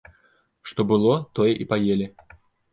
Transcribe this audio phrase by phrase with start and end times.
[0.71, 2.11] Што было, тое і паелі.